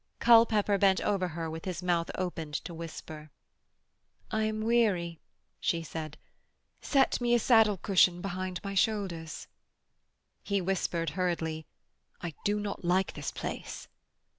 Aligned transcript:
Culpepper 0.19 0.79
bent 0.79 0.99
over 1.01 1.27
her 1.27 1.47
with 1.47 1.65
his 1.65 1.83
mouth 1.83 2.09
opened 2.15 2.55
to 2.55 2.73
whisper. 2.73 3.29
'I 4.31 4.43
am 4.45 4.61
weary,' 4.61 5.19
she 5.59 5.83
said. 5.83 6.17
'Set 6.81 7.21
me 7.21 7.35
a 7.35 7.37
saddle 7.37 7.77
cushion 7.77 8.19
behind 8.19 8.59
my 8.63 8.73
shoulders.' 8.73 9.45
He 10.41 10.59
whispered 10.59 11.11
hurriedly: 11.11 11.67
'I 12.19 12.33
do 12.43 12.59
not 12.59 12.83
like 12.83 13.13
this 13.13 13.29
place.' 13.29 13.87